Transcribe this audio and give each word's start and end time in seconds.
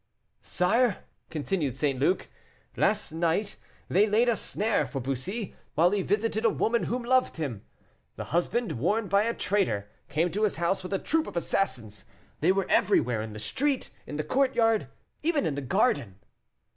"Sire," 0.41 1.03
continued 1.29 1.75
St. 1.75 1.99
Luc, 1.99 2.27
"last 2.75 3.11
night 3.11 3.55
they 3.87 4.07
laid 4.07 4.29
a 4.29 4.35
snare 4.35 4.87
for 4.87 4.99
Bussy, 4.99 5.53
while 5.75 5.91
he 5.91 6.01
visited 6.01 6.43
a 6.43 6.49
woman 6.49 6.85
who 6.85 7.05
loved 7.05 7.37
him; 7.37 7.63
the 8.15 8.23
husband, 8.33 8.79
warned 8.79 9.11
by 9.11 9.25
a 9.25 9.33
traitor, 9.35 9.89
came 10.09 10.31
to 10.31 10.41
his 10.41 10.55
house 10.55 10.81
with 10.81 10.91
a 10.93 10.97
troop 10.97 11.27
of 11.27 11.37
assassins; 11.37 12.03
they 12.39 12.51
were 12.51 12.65
everywhere 12.67 13.21
in 13.21 13.33
the 13.33 13.37
street 13.37 13.91
in 14.07 14.15
the 14.15 14.23
courtyard, 14.23 14.87
even 15.21 15.45
in 15.45 15.53
the 15.53 15.61
garden." 15.61 16.15